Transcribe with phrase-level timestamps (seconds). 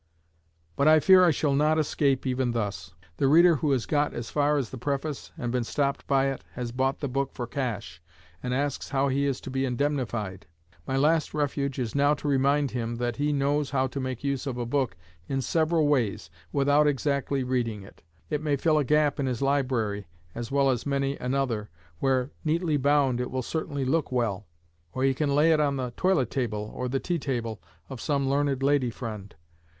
[0.75, 2.95] But I fear I shall not escape even thus.
[3.17, 6.43] The reader who has got as far as the preface and been stopped by it,
[6.53, 8.01] has bought the book for cash,
[8.41, 10.47] and asks how he is to be indemnified.
[10.87, 14.47] My last refuge is now to remind him that he knows how to make use
[14.47, 14.97] of a book
[15.29, 18.01] in several ways, without exactly reading it.
[18.27, 22.75] It may fill a gap in his library as well as many another, where, neatly
[22.77, 24.47] bound, it will certainly look well.
[24.93, 28.27] Or he can lay it on the toilet table or the tea table of some
[28.27, 29.35] learned lady friend.